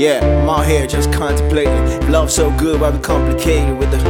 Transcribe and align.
Yeah, 0.00 0.24
I'm 0.48 0.66
here 0.66 0.86
just 0.86 1.12
contemplating. 1.12 2.10
Love 2.10 2.30
so 2.30 2.50
good, 2.56 2.80
why 2.80 2.88
we 2.88 2.98
complicated 3.00 3.76
with 3.76 3.90
the 3.90 4.00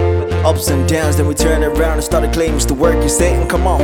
ups 0.46 0.68
and 0.68 0.88
downs? 0.88 1.16
Then 1.16 1.26
we 1.26 1.34
turn 1.34 1.64
around 1.64 1.94
and 1.94 2.04
start 2.04 2.22
to 2.22 2.30
claim 2.30 2.54
it's 2.54 2.64
the 2.64 2.74
work. 2.74 2.94
You're 2.94 3.08
saying, 3.08 3.48
come 3.48 3.66
on, 3.66 3.80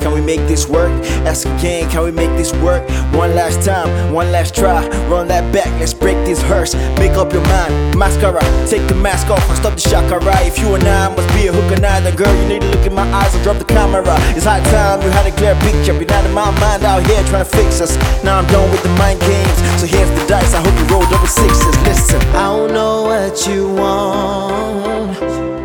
can 0.00 0.12
we 0.12 0.20
make 0.20 0.40
this 0.40 0.68
work? 0.68 0.90
Ask 1.24 1.46
again, 1.46 1.88
can 1.90 2.04
we 2.04 2.10
make 2.10 2.28
this 2.36 2.52
work? 2.56 2.86
One 3.14 3.34
last 3.34 3.64
time, 3.64 4.12
one 4.12 4.30
last 4.30 4.54
try. 4.54 4.86
Run 5.08 5.28
that 5.28 5.50
back, 5.50 5.68
let's 5.80 5.94
break 5.94 6.16
this 6.26 6.42
hearse. 6.42 6.74
Make 6.98 7.12
up 7.12 7.32
your 7.32 7.44
mind, 7.44 7.96
mascara. 7.96 8.42
Take 8.68 8.86
the 8.86 8.94
mask 8.94 9.30
off 9.30 9.48
and 9.48 9.56
stop 9.56 9.72
the 9.72 9.80
shakara. 9.80 10.46
If 10.46 10.58
you 10.58 10.74
and 10.74 10.84
I 10.84 11.08
must 11.08 11.28
be 11.34 11.46
a 11.46 11.52
hook 11.54 11.74
and 11.74 11.86
eye, 11.86 12.00
then 12.00 12.16
girl, 12.16 12.36
you 12.42 12.48
need 12.48 12.60
to 12.60 12.68
look 12.68 12.86
in 12.86 12.92
my 12.92 13.10
eyes 13.14 13.34
and 13.34 13.42
drop 13.42 13.56
the 13.56 13.64
camera. 13.64 14.04
It's 14.36 14.44
high 14.44 14.62
time 14.70 15.00
we 15.00 15.10
had 15.10 15.26
a 15.26 15.32
clear 15.32 15.54
picture. 15.56 15.92
Been 15.98 16.10
out 16.10 16.24
of 16.24 16.32
my 16.32 16.50
mind 16.60 16.84
out 16.84 17.06
here 17.06 17.22
trying 17.24 17.44
to 17.44 17.50
fix 17.56 17.80
us. 17.80 17.96
Now 18.24 18.38
I'm 18.38 18.46
done 18.46 18.70
with 18.70 18.82
the 18.82 18.88
mind 18.90 19.20
games. 19.20 19.58
So 19.80 19.86
here's 19.86 20.10
the 20.18 20.26
dice. 20.26 20.54
I 20.54 20.60
hope 20.64 20.76
you 20.78 20.86
roll 20.92 21.04
double 21.10 21.26
sixes. 21.26 21.76
Listen. 21.84 22.20
I 22.34 22.46
don't 22.54 22.72
know 22.72 23.02
what 23.02 23.46
you 23.46 23.68
want, 23.74 25.18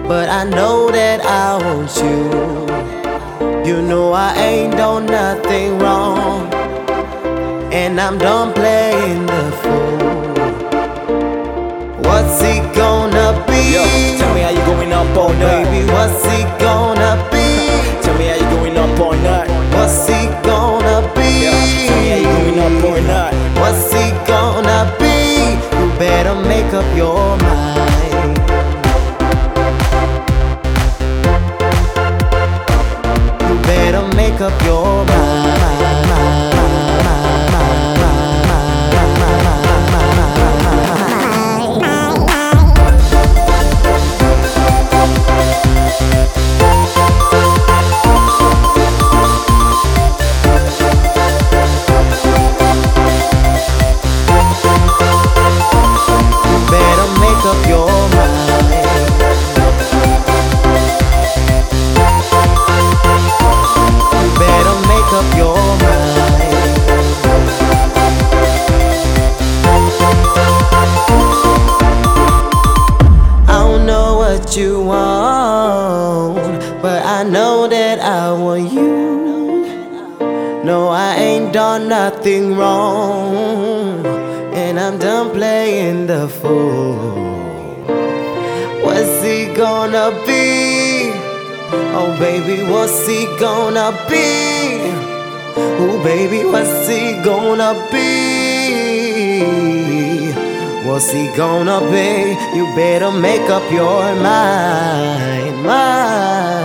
but 0.07 0.29
I 0.29 0.43
know 0.43 0.91
that 0.91 1.21
I 1.21 1.57
want 1.63 1.95
you. 2.03 2.55
You 3.65 3.81
know 3.81 4.13
I 4.13 4.35
ain't 4.35 4.73
done 4.73 5.05
nothing 5.07 5.79
wrong, 5.79 6.53
and 7.73 7.99
I'm 7.99 8.17
done 8.17 8.53
playing 8.53 9.25
the 9.25 9.51
fool. 9.61 9.97
What's 12.03 12.41
it 12.41 12.75
gonna 12.75 13.43
be? 13.47 13.73
Yo, 13.73 14.24
better 25.99 26.35
make 26.35 26.73
up 26.73 26.97
your 26.97 27.37
mind. 27.37 28.37
You 33.41 33.55
better 33.63 34.15
make 34.15 34.41
up 34.41 34.61
your 34.63 35.05
mind. 35.05 35.44
I 77.05 77.23
know 77.23 77.67
that 77.67 77.99
I 77.99 78.33
want 78.33 78.73
you. 78.73 79.61
No, 80.63 80.87
I 80.87 81.15
ain't 81.17 81.53
done 81.53 81.87
nothing 81.87 82.57
wrong, 82.57 84.03
and 84.55 84.79
I'm 84.79 84.97
done 84.97 85.29
playing 85.29 86.07
the 86.07 86.27
fool. 86.27 87.13
What's 88.83 89.21
he 89.21 89.53
gonna 89.53 90.09
be? 90.25 91.11
Oh, 91.93 92.17
baby, 92.17 92.63
what's 92.71 93.05
he 93.05 93.27
gonna 93.39 93.91
be? 94.09 94.89
Oh, 95.77 96.01
baby, 96.03 96.43
what's 96.43 96.87
he 96.89 97.21
gonna 97.23 97.75
be? 97.91 98.15
What's 100.87 101.11
he 101.11 101.27
gonna 101.37 101.81
be? 101.81 102.35
You 102.57 102.65
better 102.73 103.11
make 103.11 103.47
up 103.51 103.71
your 103.71 104.15
mind, 104.15 105.63
mind. 105.63 106.64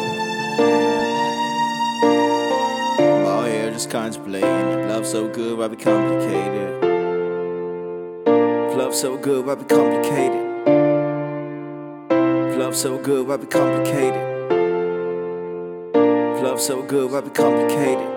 Oh 3.28 3.46
yeah, 3.46 3.70
just 3.72 3.90
contemplating. 3.90 4.88
Love 4.88 5.06
so 5.06 5.28
good, 5.28 5.58
why 5.58 5.68
be 5.68 5.76
complicated? 5.76 6.82
Love 8.78 8.96
so 8.96 9.18
good, 9.18 9.46
why 9.46 9.56
be 9.56 9.66
complicated? 9.66 10.46
Love 12.58 12.74
so 12.74 12.98
good, 12.98 13.28
why 13.28 13.36
be 13.36 13.48
complicated? 13.48 14.24
Love 16.42 16.62
so 16.62 16.82
good, 16.84 17.12
why 17.12 17.20
be 17.20 17.32
complicated? 17.32 18.17